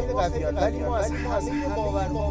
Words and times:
خیلی 0.00 0.12
قویان 0.12 0.58
ولی 0.58 0.78
ما 0.78 0.96
از 0.96 1.10
همه 1.10 1.74
باورها 1.76 2.30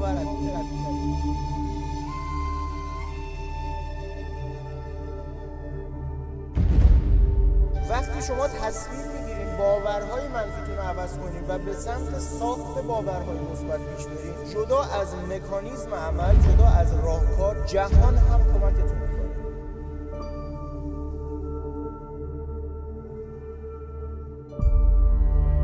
وقتی 7.89 8.21
شما 8.21 8.47
تصمیم 8.47 9.07
می‌گیرین 9.11 9.57
باورهای 9.57 10.27
منفیتون 10.27 10.75
رو 10.75 10.81
عوض 10.81 11.17
کنین 11.17 11.43
و 11.47 11.57
به 11.57 11.73
سمت 11.73 12.19
ساخت 12.19 12.83
باورهای 12.87 13.39
مثبت 13.51 13.79
پیش 13.79 14.05
برین 14.05 14.53
جدا 14.53 14.81
از 14.81 15.15
مکانیزم 15.15 15.93
عمل 15.93 16.35
جدا 16.35 16.67
از 16.67 16.93
راهکار 17.03 17.65
جهان 17.65 18.17
هم 18.17 18.39
کمکتون 18.53 18.98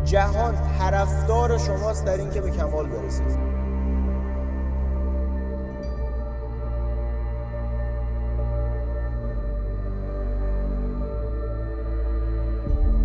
جهان 0.06 0.58
طرفدار 0.80 1.58
شماست 1.58 2.06
در 2.06 2.18
اینکه 2.18 2.42
به 2.42 2.52
کمال 2.52 2.88
برسید. 2.88 3.56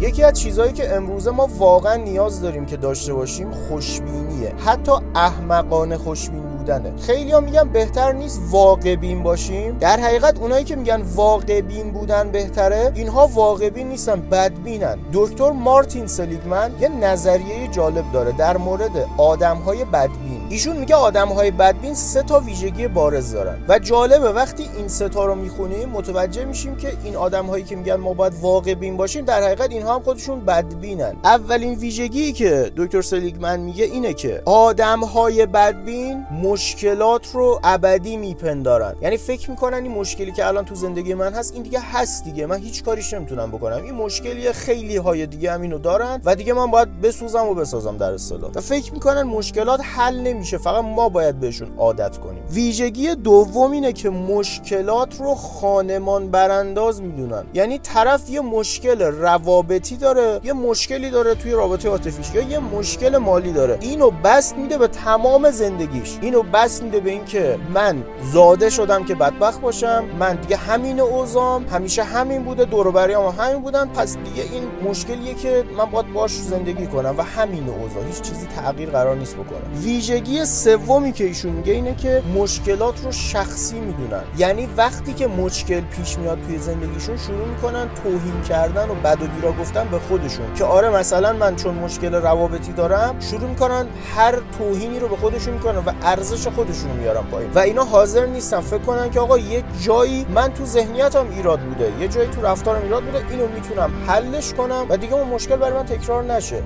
یکی 0.00 0.24
از 0.24 0.40
چیزهایی 0.40 0.72
که 0.72 0.96
امروزه 0.96 1.30
ما 1.30 1.48
واقعا 1.58 1.96
نیاز 1.96 2.42
داریم 2.42 2.66
که 2.66 2.76
داشته 2.76 3.14
باشیم 3.14 3.50
خوشبینیه. 3.50 4.54
حتی 4.66 4.92
احمقانه 5.14 5.96
خوشبین 5.98 6.49
بودنه. 6.60 6.92
خیلی 6.96 7.40
میگن 7.40 7.68
بهتر 7.68 8.12
نیست 8.12 8.40
واقع 8.50 8.96
بین 8.96 9.22
باشیم. 9.22 9.78
در 9.78 10.00
حقیقت 10.00 10.38
اونایی 10.38 10.64
که 10.64 10.76
میگن 10.76 11.02
واقع 11.02 11.60
بین 11.60 11.90
بودن 11.90 12.30
بهتره 12.30 12.92
اینها 12.94 13.26
واقع 13.26 13.70
بین 13.70 13.88
نیستن 13.88 14.20
بدبینن 14.20 14.98
دکتر 15.12 15.50
مارتین 15.50 16.06
سلیگمن 16.06 16.70
یه 16.80 16.88
نظریه 16.88 17.68
جالب 17.68 18.12
داره 18.12 18.32
در 18.32 18.56
مورد 18.56 19.06
آدم 19.16 19.56
های 19.56 19.84
بدبین 19.84 20.29
ایشون 20.50 20.76
میگه 20.76 20.94
آدم 20.94 21.28
های 21.28 21.50
بدبین 21.50 21.94
سه 21.94 22.22
تا 22.22 22.40
ویژگی 22.40 22.88
بارز 22.88 23.32
دارن 23.32 23.58
و 23.68 23.78
جالبه 23.78 24.32
وقتی 24.32 24.70
این 24.76 24.88
سه 24.88 25.08
تا 25.08 25.24
رو 25.24 25.34
می‌خونیم 25.34 25.88
متوجه 25.88 26.44
میشیم 26.44 26.76
که 26.76 26.92
این 27.04 27.16
آدم 27.16 27.46
هایی 27.46 27.64
که 27.64 27.76
میگن 27.76 27.94
ما 27.94 28.14
باید 28.14 28.32
واقع 28.40 28.74
بین 28.74 28.96
باشیم 28.96 29.24
در 29.24 29.42
حقیقت 29.42 29.70
اینها 29.70 29.94
هم 29.94 30.02
خودشون 30.02 30.40
بدبینن. 30.40 31.16
اولین 31.24 31.74
ویژگی 31.74 32.32
که 32.32 32.72
دکتر 32.76 33.02
سلیگمن 33.02 33.60
میگه 33.60 33.84
اینه 33.84 34.14
که 34.14 34.42
آدم 34.44 35.00
های 35.00 35.46
بدبین 35.46 36.26
مشکلات 36.42 37.26
رو 37.32 37.60
ابدی 37.64 38.16
میپندارن. 38.16 38.94
یعنی 39.02 39.16
فکر 39.16 39.50
می‌کنن 39.50 39.82
این 39.82 39.92
مشکلی 39.92 40.32
که 40.32 40.46
الان 40.46 40.64
تو 40.64 40.74
زندگی 40.74 41.14
من 41.14 41.32
هست 41.32 41.54
این 41.54 41.62
دیگه 41.62 41.80
هست 41.80 42.24
دیگه. 42.24 42.46
من 42.46 42.58
هیچ 42.58 42.84
کاریش 42.84 43.14
نمی‌تونم 43.14 43.50
بکنم. 43.50 43.82
این 43.84 43.94
مشکلی 43.94 44.52
خیلی 44.52 44.96
های 44.96 45.26
دیگه 45.26 45.52
هم 45.52 45.62
اینو 45.62 45.78
دارن 45.78 46.20
و 46.24 46.34
دیگه 46.34 46.52
من 46.52 46.70
باید 46.70 47.00
بسوزم 47.00 47.46
و 47.46 47.54
بسازم 47.54 47.96
در 47.96 48.12
اصطلاح. 48.12 48.50
فکر 48.50 48.92
می‌کنن 48.92 49.22
مشکلات 49.22 49.80
حل 49.84 50.39
نمیشه 50.40 50.58
فقط 50.58 50.84
ما 50.84 51.08
باید 51.08 51.40
بهشون 51.40 51.68
عادت 51.78 52.18
کنیم. 52.18 52.42
ویژگی 52.50 53.14
دوم 53.14 53.70
اینه 53.70 53.92
که 53.92 54.10
مشکلات 54.10 55.20
رو 55.20 55.34
خانمان 55.34 56.30
برانداز 56.30 57.02
می‌دونن. 57.02 57.44
یعنی 57.54 57.78
طرف 57.78 58.30
یه 58.30 58.40
مشکل 58.40 59.02
روابطی 59.02 59.96
داره 59.96 60.40
یه 60.44 60.52
مشکلی 60.52 61.10
داره 61.10 61.34
توی 61.34 61.52
رابطه 61.52 61.88
عاطفیش 61.88 62.34
یا 62.34 62.42
یه 62.42 62.58
مشکل 62.58 63.16
مالی 63.16 63.52
داره. 63.52 63.78
اینو 63.80 64.10
بست 64.24 64.56
میده 64.56 64.78
به 64.78 64.88
تمام 64.88 65.50
زندگیش. 65.50 66.18
اینو 66.20 66.42
بس 66.42 66.82
میده 66.82 67.00
به 67.00 67.10
اینکه 67.10 67.58
من 67.74 68.04
زاده 68.32 68.70
شدم 68.70 69.04
که 69.04 69.14
بدبخت 69.14 69.60
باشم 69.60 70.04
من 70.18 70.36
دیگه 70.36 70.56
همین 70.56 71.00
اوزام 71.00 71.64
همیشه 71.64 72.02
همین 72.02 72.42
بوده 72.42 72.64
دور 72.64 72.86
و 72.88 73.30
همین 73.30 73.62
بودن 73.62 73.88
پس 73.88 74.16
دیگه 74.16 74.42
این 74.42 74.62
مشکلیه 74.90 75.34
که 75.34 75.64
من 75.78 75.84
باید 75.84 76.12
باش 76.12 76.36
زندگی 76.36 76.86
کنم 76.86 77.14
و 77.18 77.22
همین 77.22 77.68
اوضاع. 77.68 78.04
هیچ 78.06 78.20
چیزی 78.20 78.46
تغییر 78.46 78.90
قرار 78.90 79.16
نیست 79.16 79.34
بکنه. 79.34 79.80
ویژگی 79.82 80.29
سومی 80.44 81.12
که 81.12 81.24
ایشون 81.24 81.52
میگه 81.52 81.72
اینه 81.72 81.94
که 81.94 82.22
مشکلات 82.34 83.04
رو 83.04 83.12
شخصی 83.12 83.80
می‌دونن. 83.80 84.22
یعنی 84.38 84.68
وقتی 84.76 85.12
که 85.12 85.26
مشکل 85.26 85.80
پیش 85.80 86.18
میاد 86.18 86.38
توی 86.46 86.58
زندگیشون 86.58 87.16
شروع 87.16 87.48
می‌کنن 87.48 87.88
توهین 88.02 88.42
کردن 88.48 88.90
و 88.90 88.94
بد 88.94 89.22
و 89.22 89.26
بیرا 89.26 89.52
گفتن 89.52 89.88
به 89.88 89.98
خودشون. 89.98 90.54
که 90.54 90.64
آره 90.64 90.90
مثلا 90.90 91.32
من 91.32 91.56
چون 91.56 91.74
مشکل 91.74 92.14
روابطی 92.14 92.72
دارم 92.72 93.20
شروع 93.20 93.48
می‌کنن 93.48 93.86
هر 94.16 94.34
توهینی 94.58 94.98
رو 94.98 95.08
به 95.08 95.16
خودشون 95.16 95.54
می‌کنن 95.54 95.78
و 95.78 95.92
ارزش 96.02 96.48
خودشون 96.48 96.90
میارن 96.90 97.22
پایین. 97.22 97.50
و 97.54 97.58
اینا 97.58 97.84
حاضر 97.84 98.26
نیستن. 98.26 98.60
فکر 98.60 98.78
کنن 98.78 99.10
که 99.10 99.20
آقا 99.20 99.38
یه 99.38 99.64
جایی 99.80 100.26
من 100.34 100.54
تو 100.54 100.64
ذهنیتم 100.64 101.26
ایراد 101.30 101.60
بوده 101.60 101.92
یه 102.00 102.08
جایی 102.08 102.28
تو 102.28 102.42
رفتارم 102.42 102.82
ایراد 102.82 103.04
بوده 103.04 103.24
اینو 103.30 103.48
می‌تونم 103.48 103.90
حلش 104.06 104.54
کنم 104.54 104.86
و 104.88 104.96
دیگه 104.96 105.14
اون 105.14 105.28
مشکل 105.28 105.56
برای 105.56 105.72
من 105.72 105.86
تکرار 105.86 106.24
نشه. 106.24 106.62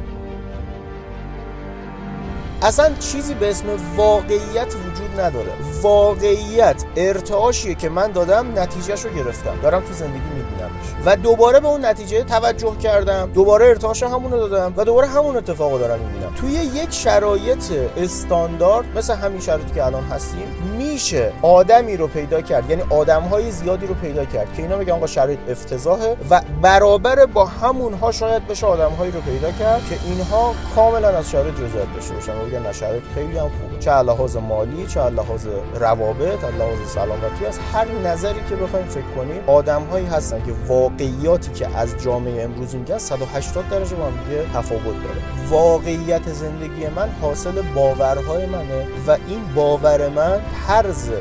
اصلا 2.64 2.94
چیزی 2.94 3.34
به 3.34 3.50
اسم 3.50 3.66
واقعیت 3.96 4.74
وجود 4.74 5.20
نداره. 5.20 5.52
واقعیت 5.82 6.84
ارتعاشیه 6.96 7.74
که 7.74 7.88
من 7.88 8.12
دادم 8.12 8.58
نتیجهش 8.58 9.04
رو 9.04 9.10
گرفتم. 9.10 9.60
دارم 9.62 9.80
تو 9.80 9.92
زندگی 9.92 10.20
میبینمش. 10.34 11.04
و 11.04 11.16
دوباره 11.16 11.60
به 11.60 11.68
اون 11.68 11.84
نتیجه 11.84 12.22
توجه 12.22 12.76
کردم. 12.76 13.30
دوباره 13.34 13.66
ارتعاش 13.66 14.02
همون 14.02 14.32
رو 14.32 14.48
دادم 14.48 14.74
و 14.76 14.84
دوباره 14.84 15.06
همون 15.06 15.36
اتفاق 15.36 15.72
رو 15.72 15.78
دارم 15.78 15.98
می‌بینم. 16.00 16.34
توی 16.34 16.52
یک 16.52 16.92
شرایط 16.92 17.72
استاندارد 17.96 18.98
مثل 18.98 19.14
همین 19.14 19.40
شرایطی 19.40 19.74
که 19.74 19.86
الان 19.86 20.04
هستیم 20.04 20.46
میشه 20.94 21.32
آدمی 21.42 21.96
رو 21.96 22.06
پیدا 22.06 22.40
کرد 22.40 22.70
یعنی 22.70 22.82
آدمهای 22.90 23.50
زیادی 23.50 23.86
رو 23.86 23.94
پیدا 23.94 24.24
کرد 24.24 24.54
که 24.54 24.62
اینا 24.62 24.76
میگن 24.76 24.92
آقا 24.92 25.06
شرایط 25.06 25.38
افتضاحه 25.48 26.16
و 26.30 26.40
برابر 26.62 27.26
با 27.26 27.44
همونها 27.44 28.12
شاید 28.12 28.46
بشه 28.46 28.66
آدمهایی 28.66 29.12
رو 29.12 29.20
پیدا 29.20 29.52
کرد 29.52 29.82
که 29.88 29.98
اینها 30.04 30.54
کاملا 30.74 31.08
از 31.08 31.30
شرایط 31.30 31.54
رضایت 31.54 31.94
داشته 31.94 32.14
باشن. 32.14 32.32
و 32.32 32.44
بگن 32.44 32.72
شرایط 32.72 33.02
خیلی 33.14 33.38
هم 33.38 33.48
خوبه 33.48 33.78
چه 33.80 33.90
لحاظ 33.90 34.36
مالی 34.36 34.86
چه 34.86 35.10
لحاظ 35.10 35.46
روابط 35.80 36.44
لحاظ 36.44 36.78
سلامتی 36.94 37.46
از 37.46 37.58
هر 37.72 37.86
نظری 38.04 38.40
که 38.48 38.56
بخوایم 38.56 38.86
فکر 38.86 39.10
کنیم 39.16 39.42
آدمهایی 39.46 40.06
هستن 40.06 40.38
که 40.46 40.52
واقعیاتی 40.68 41.52
که 41.52 41.76
از 41.76 41.94
جامعه 42.04 42.42
امروز 42.42 42.74
میگن 42.74 42.98
180 42.98 43.68
درجه 43.68 43.96
با 43.96 44.04
هم 44.04 44.12
تفاوت 44.54 44.84
داره. 44.84 45.48
واقعیت 45.50 46.32
زندگی 46.32 46.86
من 46.96 47.08
حاصل 47.22 47.62
باورهای 47.74 48.46
منه 48.46 48.86
و 49.06 49.16
این 49.28 49.40
باور 49.54 50.08
من 50.08 50.40
طرز 50.83 51.11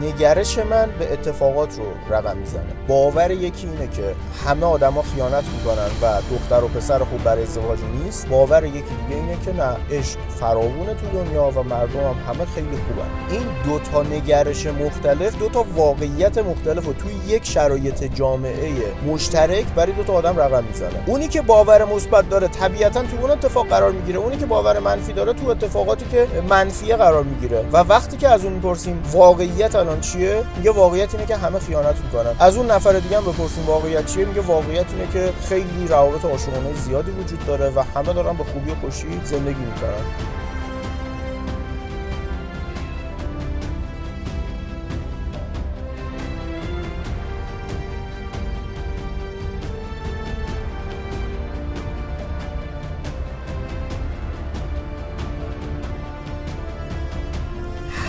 نگرش 0.00 0.58
من 0.58 0.88
به 0.98 1.12
اتفاقات 1.12 1.78
رو 1.78 2.14
رقم 2.16 2.36
می‌زنه. 2.36 2.62
باور 2.88 3.30
یکی 3.30 3.66
اینه 3.66 3.88
که 3.96 4.14
همه 4.46 4.66
آدما 4.66 5.02
خیانت 5.02 5.44
می‌کنن 5.44 5.90
و 6.02 6.20
دختر 6.30 6.64
و 6.64 6.68
پسر 6.68 6.98
خوب 6.98 7.24
برای 7.24 7.42
ازدواج 7.42 7.78
نیست. 8.04 8.28
باور 8.28 8.64
یکی 8.64 8.78
دیگه 8.78 9.20
اینه 9.20 9.36
که 9.44 9.52
نه 9.52 9.98
عشق 9.98 10.18
فراوونه 10.40 10.94
تو 10.94 11.24
دنیا 11.24 11.50
و 11.50 11.62
مردم 11.62 12.00
هم 12.00 12.34
همه 12.34 12.44
خیلی 12.54 12.66
خوبن. 12.68 13.10
این 13.30 13.46
دو 13.66 13.78
تا 13.78 14.02
نگرش 14.02 14.66
مختلف 14.66 15.38
دو 15.38 15.48
تا 15.48 15.64
واقعیت 15.76 16.38
مختلف 16.38 16.88
و 16.88 16.92
توی 16.92 17.12
یک 17.28 17.46
شرایط 17.46 18.04
جامعه 18.04 18.72
مشترک 19.06 19.64
برای 19.76 19.92
دو 19.92 20.02
تا 20.02 20.12
آدم 20.12 20.38
رقم 20.38 20.64
می‌زنه. 20.64 21.02
اونی 21.06 21.28
که 21.28 21.42
باور 21.42 21.84
مثبت 21.84 22.28
داره 22.28 22.48
طبیعتا 22.48 23.02
تو 23.02 23.08
اون 23.20 23.30
اتفاق 23.30 23.68
قرار 23.68 23.92
می‌گیره. 23.92 24.18
اونی 24.18 24.36
که 24.36 24.46
باور 24.46 24.78
منفی 24.78 25.12
داره 25.12 25.32
تو 25.32 25.48
اتفاقاتی 25.48 26.04
که 26.10 26.26
منفی 26.48 26.92
قرار 26.92 27.22
می‌گیره. 27.22 27.64
و 27.72 27.76
وقتی 27.76 28.16
که 28.16 28.28
از 28.28 28.44
اون 28.44 28.52
می‌پرسیم 28.52 29.02
واقعیت 29.12 29.76
الان 29.82 30.00
چیه؟ 30.00 30.44
میگه 30.56 30.70
واقعیت 30.70 31.14
اینه 31.14 31.26
که 31.26 31.36
همه 31.36 31.58
خیانت 31.58 31.96
می‌کنن. 32.04 32.32
از 32.38 32.56
اون 32.56 32.70
نفر 32.70 32.92
دیگه 32.92 33.16
هم 33.16 33.24
بپرسیم 33.24 33.66
واقعیت 33.66 34.06
چیه؟ 34.06 34.24
میگه 34.24 34.40
واقعیت 34.40 34.86
اینه 34.92 35.12
که 35.12 35.32
خیلی 35.48 35.86
روابط 35.88 36.24
عاشقانه 36.24 36.74
زیادی 36.74 37.10
وجود 37.10 37.46
داره 37.46 37.70
و 37.70 37.82
همه 37.94 38.12
دارن 38.12 38.36
به 38.36 38.44
خوبی 38.44 38.70
و 38.70 38.74
خوشی 38.74 39.20
زندگی 39.24 39.60
می‌کنن. 39.60 40.04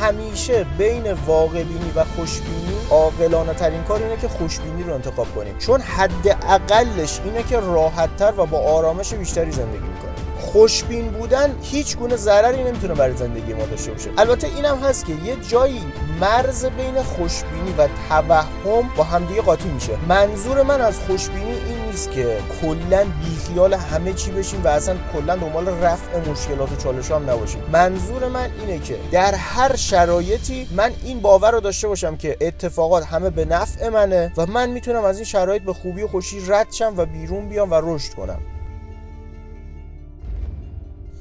همیشه 0.03 0.65
بین 0.77 1.13
واقع 1.13 1.63
بینی 1.63 1.91
و 1.95 2.03
خوشبینی 2.03 2.77
عاقلانه 2.89 3.53
ترین 3.53 3.83
کار 3.83 4.03
اینه 4.03 4.17
که 4.17 4.27
خوشبینی 4.27 4.83
رو 4.83 4.93
انتخاب 4.93 5.35
کنیم. 5.35 5.57
چون 5.57 5.81
حد 5.81 6.27
اقلش 6.49 7.19
اینه 7.25 7.43
که 7.43 7.59
راحت 7.59 8.17
تر 8.17 8.33
و 8.37 8.45
با 8.45 8.59
آرامش 8.59 9.13
بیشتری 9.13 9.51
زندگی 9.51 9.87
می‌کنیم. 9.87 10.12
خوشبین 10.53 11.11
بودن 11.11 11.55
هیچ 11.61 11.97
گونه 11.97 12.15
ضرری 12.15 12.63
نمی‌تونه 12.63 12.93
برای 12.93 13.17
زندگی 13.17 13.53
ما 13.53 13.65
داشته 13.65 13.91
باشه. 13.91 14.09
البته 14.17 14.47
اینم 14.47 14.77
هست 14.77 15.05
که 15.05 15.13
یه 15.13 15.35
جایی 15.49 15.81
مرز 16.21 16.65
بین 16.65 17.03
خوشبینی 17.03 17.73
و 17.77 17.87
توهم 18.09 18.89
با 18.97 19.03
همدیگه 19.03 19.41
قاطی 19.41 19.69
میشه. 19.69 19.97
منظور 20.07 20.63
من 20.63 20.81
از 20.81 20.99
خوشبینی 20.99 21.51
این 21.51 21.85
نیست 21.85 22.11
که 22.11 22.37
کلا 22.61 23.05
بیخیال 23.23 23.73
همه 23.73 24.13
چی 24.13 24.31
بشیم 24.31 24.63
و 24.63 24.67
اصلا 24.67 24.95
کلا 25.13 25.35
دنبال 25.35 25.67
رفع 25.67 26.29
مشکلات 26.31 26.71
و 26.71 26.75
چالش 26.75 27.11
هم 27.11 27.29
نباشیم. 27.29 27.61
منظور 27.71 28.27
من 28.27 28.49
اینه 28.59 28.79
که 28.79 28.97
در 29.11 29.35
هر 29.35 29.75
شرایطی 29.75 30.67
من 30.71 30.91
این 31.03 31.19
باور 31.19 31.51
رو 31.51 31.59
داشته 31.59 31.87
باشم 31.87 32.15
که 32.15 32.37
اتفاقات 32.41 33.05
همه 33.05 33.29
به 33.29 33.45
نفع 33.45 33.89
منه 33.89 34.33
و 34.37 34.45
من 34.45 34.69
می‌تونم 34.69 35.03
از 35.03 35.15
این 35.15 35.25
شرایط 35.25 35.63
به 35.63 35.73
خوبی 35.73 36.01
و 36.01 36.07
خوشی 36.07 36.41
رد 36.47 36.67
شم 36.71 36.93
و 36.97 37.05
بیرون 37.05 37.49
بیام 37.49 37.71
و 37.71 37.81
رشد 37.83 38.13
کنم. 38.13 38.39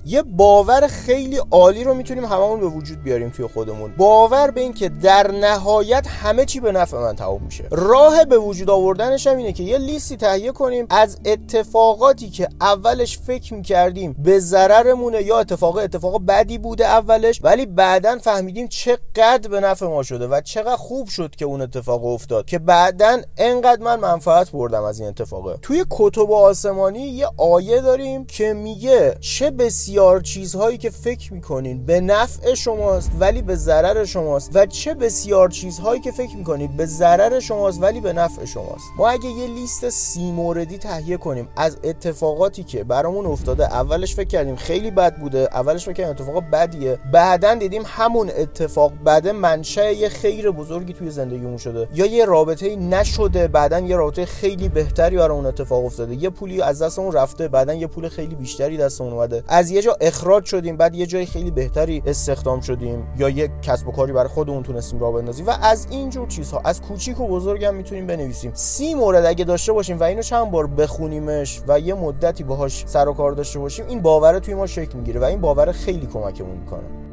یه 0.05 0.23
باور 0.23 0.87
خیلی 0.87 1.41
عالی 1.51 1.85
رو 1.85 1.95
می‌تونیم 1.95 2.25
هممون 2.25 2.61
به 2.61 2.67
وجود 2.67 3.03
بیاریم 3.03 3.31
توی 3.31 3.47
خودمون. 3.47 3.95
باور 3.97 4.51
به 4.51 4.61
این 4.61 4.73
که 4.73 4.89
در 4.89 5.31
نهایت 5.31 6.07
همه 6.07 6.45
چی 6.45 6.61
به 6.61 6.73
نفع 6.73 6.97
من 6.97 7.17
تموم 7.17 7.43
میشه. 7.43 7.65
راه 7.71 8.25
به 8.25 8.39
وجود 8.39 8.71
آوردنش 8.71 9.27
هم 9.27 9.37
اینه 9.37 9.53
که 9.53 9.63
یه 9.63 9.79
لیستی 9.79 10.17
تهیه 10.17 10.53
کنیم 10.53 10.87
از 10.91 11.19
اتفاقاتی 11.25 12.31
که 12.31 12.49
اولش 12.61 13.19
فکر 13.19 13.55
می‌کردیم 13.55 14.17
به 14.19 14.39
ضررمونه 14.39 15.23
یا 15.23 15.39
اتفاق 15.39 15.77
اتفاق 15.77 16.27
بدی 16.27 16.59
بوده 16.59 16.87
اولش 16.87 17.41
ولی 17.45 17.67
بعدا 17.67 18.19
فهمیدیم 18.19 18.69
چقدر 18.69 19.49
به 19.51 19.61
نفع 19.61 19.87
ما 19.87 20.03
شده 20.03 20.27
و 20.27 20.41
چقدر 20.41 20.77
خوب 20.77 21.09
شد 21.09 21.37
که 21.37 21.45
اون 21.45 21.61
اتفاق 21.61 22.05
افتاد 22.05 22.47
که 22.47 22.59
بعدا 22.59 23.21
انقدر 23.37 23.83
من 23.83 24.01
منفعت 24.01 24.51
بردم 24.51 24.83
از 24.83 25.01
این 25.01 25.09
اتفاقه 25.09 25.57
توی 25.63 25.85
کتب 25.91 26.33
آسمانی 26.33 27.03
یه 27.03 27.29
آیه 27.37 27.81
داریم 27.81 28.25
که 28.25 28.53
میگه 28.53 29.17
چه 29.21 29.51
بسیار 29.51 29.92
چیزهایی 30.23 30.79
که 30.79 30.91
فکر 30.91 31.33
می‌کنین 31.33 31.87
به 31.87 32.01
نفع 32.01 32.55
شماست 32.55 33.11
ولی 33.19 33.43
به 33.43 33.57
ضرر 33.57 34.05
شماست. 34.05 34.51
و 34.55 34.67
چه 34.67 34.95
بسیار 34.95 35.49
چیزهایی 35.49 36.01
که 36.01 36.13
فکر 36.13 36.37
می‌کنید 36.37 36.77
به 36.77 36.87
ضرر 36.87 37.41
شماست 37.41 37.83
ولی 37.83 38.01
به 38.01 38.13
نفع 38.13 38.45
شماست. 38.45 38.85
ما 38.99 39.09
اگه 39.09 39.29
یه 39.29 39.47
لیست 39.47 39.89
سی 39.89 40.33
موردی 40.33 40.79
تهیه 40.79 41.17
کنیم 41.17 41.49
از 41.57 41.77
اتفاقاتی 41.85 42.65
که 42.65 42.85
برامون 42.85 43.27
افتاده 43.27 43.65
اولش 43.65 44.15
فکر 44.15 44.29
کردیم 44.29 44.57
خیلی 44.57 44.91
بد 44.91 45.17
بوده 45.17 45.49
اولش 45.53 45.85
فکر 45.85 45.93
کردیم 45.93 46.11
اتفاق 46.13 46.45
بدیه. 46.53 46.99
بعدا 47.13 47.55
دیدیم 47.55 47.83
همون 47.87 48.31
اتفاق 48.37 48.93
بده 49.07 49.33
منشأ 49.33 49.91
یه 49.91 50.09
خیر 50.09 50.51
بزرگی 50.51 50.93
توی 50.93 51.11
زندگیمون 51.11 51.57
شده. 51.57 51.89
یا 51.95 52.07
یه 52.07 52.25
رابطه 52.25 52.77
نشده 52.77 53.49
بعدا 53.49 53.79
یه 53.79 53.97
رابطه 53.97 54.25
خیلی 54.25 54.69
بهتری 54.69 55.17
برای 55.17 55.37
اون 55.37 55.47
اتفاق 55.47 55.85
افتاده. 55.85 56.15
یه 56.15 56.31
پولی 56.31 56.63
از 56.63 56.83
دستمون 56.83 57.13
رفته 57.13 57.49
بعدا 57.49 57.75
یه 57.75 57.87
پول 57.87 58.09
خیلی 58.09 58.35
بیشتری 58.35 58.77
دستمون 58.77 59.13
اومده. 59.13 59.45
از 59.49 59.71
یه 59.71 59.81
جا 59.83 59.97
اخراج 60.01 60.45
شدیم 60.45 60.77
بعد 60.77 60.95
یه 60.95 61.07
جای 61.07 61.27
خیلی 61.27 61.51
بهتری 61.51 62.03
استخدام 62.07 62.61
شدیم 62.61 63.09
یا 63.17 63.29
یه 63.29 63.51
کسب 63.63 63.89
و 63.89 63.93
کاری 63.93 64.13
برای 64.13 64.29
خودمون 64.29 64.63
تونستیم 64.63 65.01
راه 65.01 65.13
بندازیم. 65.13 65.47
و 65.47 65.51
از 65.63 65.87
اینجور 65.91 66.29
چیزها 66.29 66.61
از 66.65 66.83
کوچیک 66.83 67.21
و 67.21 67.29
بزرگ 67.29 67.65
هم 67.65 67.75
می‌تونیم 67.75 68.07
بنویسیم. 68.07 68.51
سی 68.55 68.95
مورد 68.95 69.25
اگه 69.25 69.45
داشته 69.45 69.73
باشیم 69.73 70.01
و 70.01 70.03
اینو 70.03 70.23
چند 70.23 70.51
بار 70.51 70.67
بخونیمش 70.67 71.63
و 71.69 71.81
یه 71.81 71.95
مدتی 71.95 72.45
باهاش 72.45 72.85
سر 72.87 73.09
و 73.09 73.13
کار 73.13 73.33
داشته 73.33 73.59
باشیم 73.59 73.87
این 73.87 74.03
باور 74.03 74.39
توی 74.39 74.55
ما 74.55 74.67
شکل 74.67 74.99
می‌گیره 74.99 75.21
و 75.21 75.25
این 75.25 75.41
باور 75.41 75.73
خیلی 75.73 76.07
کمکمون 76.07 76.57
می‌کنه. 76.57 77.12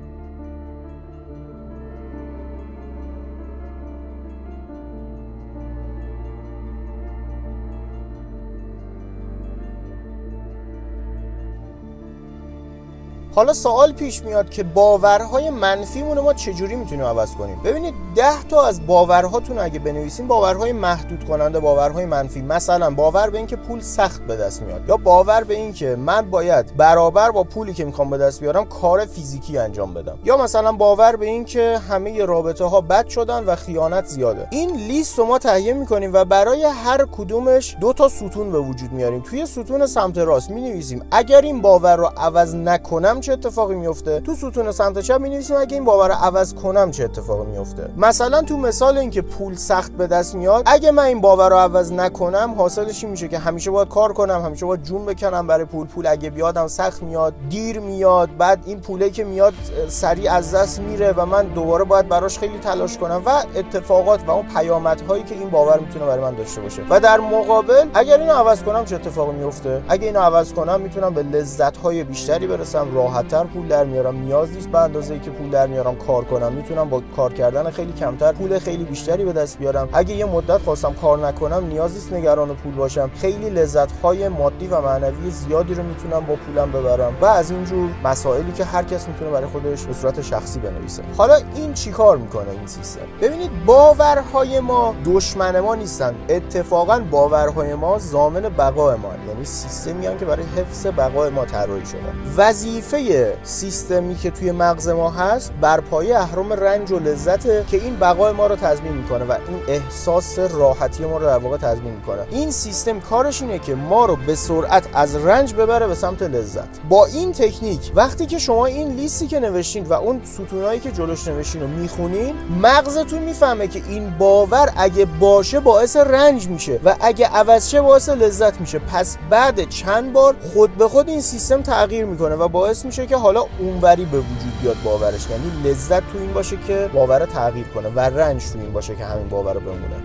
حالا 13.36 13.54
سوال 13.54 13.92
پیش 13.92 14.24
میاد 14.24 14.50
که 14.50 14.64
باورهای 14.64 15.50
منفیمون 15.50 16.20
ما 16.20 16.34
چجوری 16.34 16.76
می‌تونیم 16.76 17.06
عوض 17.06 17.36
کنیم؟ 17.36 17.62
ببینید 17.64 17.94
ده 18.16 18.44
تا 18.50 18.66
از 18.66 18.88
باورهاتون 18.88 19.60
اگه 19.60 19.80
بنویسین 19.80 20.28
باورهای 20.28 20.72
محدود 20.72 21.24
کننده 21.24 21.60
باورهای 21.60 22.06
منفی. 22.06 22.42
مثلا 22.42 22.90
باور 22.90 23.30
به 23.30 23.38
اینکه 23.38 23.56
پول 23.56 23.80
سخت 23.80 24.22
به 24.22 24.36
دست 24.36 24.62
میاد 24.62 24.90
یا 24.90 24.98
باور 24.98 25.44
به 25.44 25.56
اینکه 25.56 25.96
من 25.96 26.30
باید 26.30 26.78
برابر 26.78 27.32
با 27.32 27.44
پولی 27.44 27.74
که 27.74 27.86
می‌خوام 27.86 28.10
به 28.10 28.18
دست 28.18 28.40
بیارم 28.40 28.66
کار 28.66 29.06
فیزیکی 29.06 29.58
انجام 29.58 29.94
بدم. 29.94 30.20
یا 30.24 30.38
مثلا 30.38 30.72
باور 30.72 31.16
به 31.16 31.26
اینکه 31.26 31.80
همه 31.90 32.26
رابطه 32.26 32.66
ها 32.66 32.82
بد 32.82 33.08
شدن 33.08 33.44
و 33.44 33.56
خیانت 33.56 34.06
زیاده. 34.06 34.48
این 34.52 34.76
لیست 34.76 35.20
رو 35.20 35.26
ما 35.26 35.38
تهیه 35.38 35.74
می‌کنیم 35.74 36.14
و 36.14 36.26
برای 36.26 36.64
هر 36.64 37.06
کدومش 37.06 37.76
دو 37.82 37.94
تا 37.94 38.10
ستون 38.10 38.52
به 38.52 38.60
وجود 38.60 38.92
میاریم. 38.92 39.22
توی 39.22 39.46
ستون 39.46 39.86
سمت 39.86 40.18
راست 40.18 40.50
می‌نویسیم 40.50 41.06
اگر 41.12 41.42
این 41.42 41.62
باور 41.62 41.96
رو 41.96 42.12
عوض 42.18 42.56
نکنم 42.56 43.19
چه 43.20 43.34
اتفاقی 43.34 43.76
میفته 43.76 44.20
تو 44.20 44.36
ستون 44.36 44.72
سمت 44.72 45.00
چپ 45.00 45.20
می‌نویسیم 45.22 45.58
اگه 45.58 45.74
این 45.74 45.86
باور 45.86 46.12
عوض 46.12 46.54
کنم 46.54 46.92
چه 46.92 47.04
اتفاقی 47.04 47.52
میفته 47.52 47.90
مثلا 47.98 48.42
تو 48.42 48.58
مثال 48.58 48.98
اینکه 48.98 49.22
پول 49.22 49.56
سخت 49.56 49.92
به 49.92 50.08
دست 50.08 50.36
میاد 50.36 50.64
اگه 50.66 50.92
من 50.92 51.04
این 51.04 51.22
باور 51.22 51.50
رو 51.50 51.56
عوض 51.56 51.92
نکنم 51.92 52.54
حاصلش 52.58 53.04
میشه 53.04 53.28
که 53.28 53.38
همیشه 53.40 53.72
باید 53.72 53.88
کار 53.88 54.14
کنم 54.14 54.42
همیشه 54.46 54.66
باید 54.66 54.84
جون 54.84 55.06
بکنم 55.06 55.48
برای 55.48 55.66
پول. 55.66 55.88
پول 55.88 56.08
اگه 56.08 56.30
بیادم 56.30 56.68
سخت 56.68 57.04
میاد 57.04 57.34
دیر 57.50 57.80
میاد 57.80 58.38
بعد 58.38 58.64
این 58.66 58.80
پوله 58.80 59.10
که 59.10 59.24
میاد 59.24 59.54
سریع 59.88 60.34
از 60.34 60.56
دست 60.56 60.80
میره 60.80 61.14
و 61.18 61.26
من 61.26 61.48
دوباره 61.48 61.84
باید 61.84 62.10
براش 62.10 62.40
خیلی 62.40 62.60
تلاش 62.60 62.98
کنم 62.98 63.22
و 63.26 63.44
اتفاقات 63.56 64.20
و 64.28 64.32
اون 64.32 64.46
پیامدهایی 64.48 65.24
که 65.24 65.36
این 65.36 65.50
باور 65.50 65.80
می‌تونه 65.80 66.06
برای 66.06 66.24
من 66.24 66.36
داشته 66.36 66.62
باشه. 66.62 66.82
و 66.90 67.00
در 67.00 67.20
مقابل 67.20 67.88
اگر 67.94 68.20
اینو 68.20 68.34
عوض 68.34 68.64
کنم 68.64 68.86
چه 68.86 68.96
اتفاقی 68.96 69.38
میفته 69.38 69.82
اگه 69.90 70.06
اینو 70.06 70.20
عوض 70.20 70.54
کنم 70.54 70.82
می‌تونم 70.82 71.14
به 71.14 71.24
لذت 71.24 71.78
های 71.78 72.04
بیشتری 72.04 72.48
برسم 72.48 72.88
راحتتر 73.10 73.44
پول 73.44 73.68
در 73.68 73.84
میارم. 73.84 74.16
نیاز 74.16 74.52
نیست 74.52 74.70
به 74.70 74.80
اندازه 74.80 75.20
که 75.20 75.32
پول 75.32 75.50
در 75.50 75.68
میارم 75.68 75.96
کار 75.96 76.24
کنم. 76.24 76.54
می‌تونم 76.54 76.90
با 76.90 77.02
کار 77.16 77.34
کردن 77.34 77.70
خیلی 77.70 77.94
کمتر 77.94 78.32
پول 78.32 78.60
خیلی 78.60 78.84
بیشتری 78.84 79.26
به 79.26 79.34
دست 79.34 79.58
بیارم. 79.58 79.90
اگه 79.94 80.16
یه 80.16 80.26
مدت 80.26 80.58
خواستم 80.58 80.94
کار 80.94 81.28
نکنم 81.28 81.68
نیاز 81.68 81.94
نیست 81.94 82.14
نگران 82.14 82.56
پول 82.56 82.74
باشم. 82.74 83.10
خیلی 83.16 83.50
لذت 83.50 83.92
های 83.92 84.28
مادی 84.28 84.68
و 84.68 84.82
معنوی 84.82 85.32
زیادی 85.32 85.74
رو 85.74 85.84
می‌تونم 85.84 86.26
با 86.26 86.36
پولم 86.36 86.72
ببرم. 86.72 87.14
و 87.22 87.26
از 87.26 87.52
اینجور 87.52 87.90
مسائلی 88.04 88.52
که 88.52 88.66
هر 88.66 88.84
کس 88.84 89.08
می‌تونه 89.08 89.32
برای 89.32 89.48
خودش 89.48 89.84
به 89.84 89.94
صورت 89.94 90.22
شخصی 90.22 90.60
بنویسه. 90.60 91.04
حالا 91.18 91.36
این 91.56 91.74
چیکار 91.74 92.18
می‌کنه 92.18 92.50
این 92.52 92.68
سیستم؟ 92.68 93.02
ببینید 93.22 93.66
باورهای 93.66 94.60
ما 94.60 94.96
دشمن 95.06 95.60
ما 95.60 95.76
نیستن. 95.76 96.16
اتفاقا 96.30 97.00
باورهای 97.12 97.74
ما 97.74 98.00
ضامن 98.00 98.42
بقای 98.42 98.96
ما 98.96 99.10
یعنی 99.28 99.46
سیستمی 99.46 100.18
که 100.18 100.26
برای 100.26 100.46
حفظ 100.58 100.88
بقای 100.88 101.30
ما 101.30 101.46
طراحی 101.46 101.86
شده. 101.86 102.00
وظیفه 102.38 102.99
سیستمی 103.44 104.16
که 104.16 104.32
توی 104.32 104.52
مغز 104.52 104.88
ما 104.88 105.10
هست 105.10 105.52
بر 105.62 105.80
پایه 105.80 106.18
اهرام 106.18 106.54
رنج 106.54 106.92
و 106.92 107.00
لذته 107.00 107.66
که 107.72 107.78
این 107.78 107.96
بقای 107.96 108.34
ما 108.34 108.48
رو 108.48 108.56
تضمین 108.56 108.94
می‌کنه 108.94 109.26
و 109.26 109.32
این 109.32 109.60
احساس 109.68 110.40
راحتی 110.40 111.06
ما 111.06 111.18
رو 111.18 111.26
در 111.26 111.38
واقع 111.38 111.58
تضمین 111.58 111.94
می‌کنه. 111.94 112.22
این 112.32 112.52
سیستم 112.52 113.00
کارش 113.00 113.42
اینه 113.42 113.60
که 113.60 113.76
ما 113.76 114.06
رو 114.06 114.16
به 114.28 114.36
سرعت 114.36 114.88
از 114.94 115.16
رنج 115.16 115.54
ببره 115.54 115.88
به 115.88 115.96
سمت 115.96 116.22
لذت. 116.22 116.68
با 116.90 117.06
این 117.06 117.32
تکنیک 117.32 117.92
وقتی 117.96 118.26
که 118.26 118.40
شما 118.40 118.66
این 118.66 118.88
لیستی 118.88 119.28
که 119.28 119.40
نوشتین 119.40 119.86
و 119.86 119.94
اون 119.94 120.22
ستونایی 120.24 120.80
که 120.80 120.92
جلوش 120.92 121.28
نوشتین 121.28 121.62
رو 121.62 121.68
می‌خونین 121.68 122.36
مغزتون 122.62 123.20
می‌فهمه 123.20 123.68
که 123.68 123.82
این 123.90 124.18
باور 124.18 124.70
اگه 124.78 125.06
باشه 125.06 125.60
باعث 125.60 125.96
رنج 125.96 126.48
میشه 126.48 126.80
و 126.86 126.96
اگه 127.02 127.28
عوض 127.28 127.70
شه 127.70 127.82
باعث 127.82 128.10
لذت 128.10 128.62
میشه. 128.62 128.80
پس 128.80 129.18
بعد 129.30 129.70
چند 129.70 130.14
بار 130.14 130.36
خود 130.54 130.76
به 130.78 130.88
خود 130.88 131.10
این 131.10 131.22
سیستم 131.22 131.62
تغییر 131.62 132.06
می‌کنه 132.06 132.36
و 132.36 132.48
باعث 132.48 132.86
میشه 132.90 133.06
که 133.06 133.18
حالا 133.18 133.46
اونوری 133.60 134.06
به 134.06 134.18
وجود 134.18 134.62
بیاد 134.62 134.78
باورش. 134.84 135.30
یعنی 135.30 135.70
لذت 135.70 136.12
تو 136.12 136.18
این 136.18 136.34
باشه 136.34 136.58
که 136.68 136.90
باور 136.94 137.26
تغییر 137.26 137.68
کنه 137.68 137.90
و 137.90 138.00
رنج 138.00 138.52
تو 138.52 138.60
این 138.60 138.74
باشه 138.74 138.96
که 138.96 139.06
همین 139.06 139.28
باور 139.30 139.60
بمونه. 139.60 139.96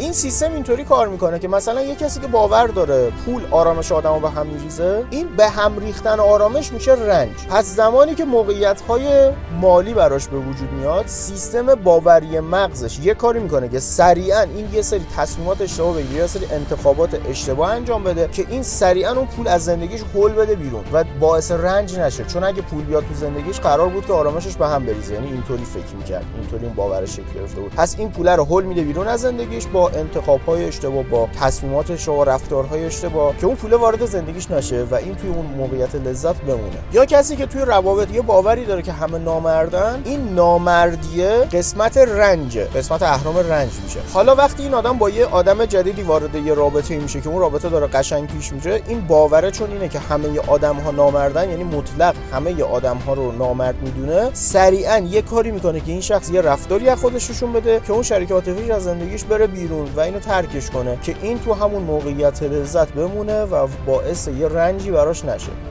این 0.00 0.12
سیستم 0.12 0.52
اینطوری 0.52 0.84
کار 0.84 1.08
می‌کنه 1.08 1.38
که 1.38 1.48
مثلا 1.48 1.82
یه 1.82 1.94
کسی 1.94 2.20
که 2.20 2.26
باور 2.26 2.66
داره 2.66 3.12
پول 3.24 3.42
آرامش 3.50 3.92
آدمو 3.92 4.20
به 4.20 4.30
هم 4.30 4.46
میریزه 4.46 5.04
این 5.10 5.28
به 5.36 5.48
هم 5.48 5.78
ریختن 5.78 6.20
آرامش 6.20 6.72
میشه 6.72 6.92
رنج. 6.92 7.30
پس 7.50 7.64
زمانی 7.64 8.14
که 8.14 8.24
موقعیت 8.24 8.80
های 8.80 9.30
مالی 9.60 9.94
براش 9.94 10.28
به 10.28 10.36
وجود 10.36 10.72
میاد 10.72 11.06
سیستم 11.06 11.74
باوری 11.74 12.40
مغزش 12.40 12.98
یه 12.98 13.14
کاری 13.14 13.38
می‌کنه 13.38 13.68
که 13.68 13.80
سریعا 13.80 14.40
این 14.40 14.68
یه 14.72 14.82
سری 14.82 15.06
تصمیمات 15.16 15.60
اشتباه 15.60 15.96
بگیره 15.96 16.20
یه 16.20 16.26
سری 16.26 16.46
انتخابات 16.46 17.20
اشتباه 17.28 17.70
انجام 17.70 18.04
بده 18.04 18.28
که 18.32 18.46
این 18.50 18.62
سریعا 18.62 19.12
اون 19.12 19.26
پول 19.26 19.48
از 19.48 19.64
زندگیش 19.64 20.00
هول 20.14 20.32
بده 20.32 20.54
بیرون 20.54 20.84
و 20.92 21.04
باعث 21.20 21.50
رنج 21.50 21.98
نشه. 21.98 22.24
چون 22.24 22.44
اگه 22.44 22.62
پول 22.62 22.84
بیاد 22.84 23.02
تو 23.02 23.14
زندگیش 23.14 23.60
قرار 23.60 23.88
بود 23.88 24.06
که 24.06 24.12
آرامشش 24.12 24.56
به 24.56 24.66
هم 24.66 24.86
بریزه. 24.86 25.14
یعنی 25.14 25.26
اینطوری 25.26 25.64
فکر 25.64 25.96
می‌کرد 25.98 26.24
اینطوری 26.40 26.64
اون 26.64 26.74
باورش 26.74 27.10
شکل 27.12 27.32
گرفته 27.34 27.60
بود. 27.60 27.72
پس 27.74 27.94
این 27.98 28.10
پول 28.10 28.28
رو 28.28 28.44
هول 28.44 28.64
میده 28.64 28.82
بیرون 28.82 29.08
از 29.08 29.20
زندگیش 29.20 29.66
با 29.66 29.89
انتخاب 29.94 30.40
های 30.46 30.64
اشتباه 30.64 31.02
با 31.02 31.28
تصمیمات 31.40 31.90
اشتباه 31.90 32.26
رفتارهای 32.26 32.84
اشتباه 32.84 33.36
که 33.36 33.46
اون 33.46 33.56
پول 33.56 33.72
وارد 33.72 34.06
زندگیش 34.06 34.50
نشه 34.50 34.84
و 34.90 34.94
این 34.94 35.14
توی 35.14 35.30
اون 35.30 35.46
موقعیت 35.46 35.94
لذت 35.94 36.40
بمونه. 36.40 36.78
یا 36.92 37.04
کسی 37.04 37.36
که 37.36 37.46
توی 37.46 37.62
روابط 37.62 38.10
یه 38.10 38.22
باوری 38.22 38.64
داره 38.64 38.82
که 38.82 38.92
همه 38.92 39.18
نامردن 39.18 40.02
این 40.04 40.28
نامردیه 40.28 41.28
قسمت 41.28 41.98
رنج 41.98 42.58
قسمت 42.58 43.02
اهرام 43.02 43.36
رنج 43.36 43.70
میشه. 43.84 44.00
حالا 44.12 44.34
وقتی 44.34 44.62
این 44.62 44.74
آدم 44.74 44.98
با 44.98 45.10
یه 45.10 45.26
آدم 45.26 45.64
جدیدی 45.64 46.02
وارد 46.02 46.34
یه 46.34 46.54
رابطه 46.54 46.98
میشه 46.98 47.20
که 47.20 47.28
اون 47.28 47.40
رابطه 47.40 47.68
داره 47.68 47.86
قشنگ 47.86 48.28
پیش 48.28 48.52
میره 48.52 48.82
این 48.88 49.06
باوره 49.06 49.50
چون 49.50 49.70
اینه 49.70 49.88
که 49.88 49.98
همه 49.98 50.40
آدم 50.46 50.76
ها 50.76 50.90
نامردن 50.90 51.50
یعنی 51.50 51.64
مطلق 51.64 52.14
همه 52.32 52.62
آدم 52.62 52.96
ها 52.96 53.14
رو 53.14 53.32
نامرد 53.32 53.74
می‌دونه 53.82 54.30
سریعا 54.32 54.98
یه 54.98 55.22
کاری 55.22 55.50
می‌کنه 55.50 55.80
که 55.80 55.92
این 55.92 56.00
شخص 56.00 56.30
یه 56.30 56.40
رفتاری 56.40 56.88
از 56.88 56.98
خودش 56.98 57.30
بده 57.54 57.80
که 57.86 57.92
اون 57.92 58.02
شریک 58.02 58.30
عاطفیش 58.30 58.70
از 58.70 58.84
زندگیش 58.84 59.24
بره 59.24 59.46
بیرون. 59.46 59.79
و 59.96 60.00
اینو 60.00 60.18
ترکش 60.18 60.70
کنه 60.70 60.98
که 61.02 61.14
این 61.22 61.38
تو 61.38 61.54
همون 61.54 61.82
موقعیت 61.82 62.42
لذت 62.42 62.92
بمونه 62.92 63.42
و 63.44 63.66
باعث 63.86 64.28
یه 64.28 64.48
رنجی 64.48 64.90
براش 64.90 65.24
نشه. 65.24 65.69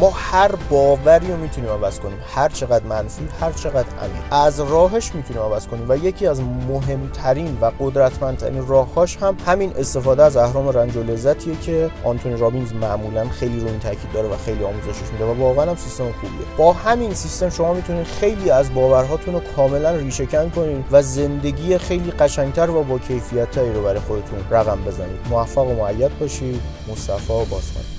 ما 0.00 0.10
هر 0.14 0.54
باوری 0.70 1.26
رو 1.26 1.36
می‌تونیم 1.36 1.70
عوض 1.70 2.00
کنیم. 2.00 2.18
هر 2.34 2.48
چقدر 2.48 2.84
منفی 2.84 3.28
هر 3.40 3.52
چقدر 3.52 3.88
عمیق. 4.02 4.32
از 4.32 4.60
راهش 4.60 5.14
می‌تونیم 5.14 5.42
عوض 5.42 5.66
کنیم 5.66 5.84
و 5.88 5.96
یکی 5.96 6.26
از 6.26 6.40
مهمترین 6.40 7.58
و 7.60 7.72
قدرتمندترین 7.80 8.66
راههاش 8.66 9.16
هم 9.16 9.36
همین 9.46 9.72
استفاده 9.76 10.22
از 10.22 10.36
اهرام 10.36 10.68
رنج 10.68 10.96
و 10.96 11.02
لذتیه 11.02 11.56
که 11.56 11.90
آنتونی 12.04 12.36
رابینز 12.36 12.72
معمولا 12.72 13.28
خیلی 13.28 13.60
رو 13.60 13.66
این 13.66 13.78
تاکید 13.78 14.12
داره 14.12 14.28
و 14.28 14.36
خیلی 14.36 14.64
آموزشش 14.64 15.12
میده 15.12 15.24
و 15.24 15.40
واقعا 15.40 15.70
هم 15.70 15.76
سیستم 15.76 16.12
خوبیه. 16.12 16.46
با 16.56 16.72
همین 16.72 17.14
سیستم 17.14 17.50
شما 17.50 17.74
می‌تونید 17.74 18.06
خیلی 18.06 18.50
از 18.50 18.74
باورهاتون 18.74 19.34
رو 19.34 19.40
کاملا 19.56 19.90
ریشه 19.90 20.26
کن 20.26 20.50
کنید 20.50 20.84
و 20.90 21.02
زندگی 21.02 21.78
خیلی 21.78 22.10
قشنگتر 22.10 22.70
و 22.70 22.82
با 22.82 22.98
کیفیتتری 22.98 23.72
رو 23.72 23.82
برای 23.82 24.00
خودتون 24.00 24.38
رقم 24.50 24.78
بزنید. 24.86 25.20
موفق 25.30 25.66
و 25.66 25.74
معید 25.74 26.18
باشید. 26.18 26.60
مصطفی 26.88 27.32
باسمانی. 27.32 27.95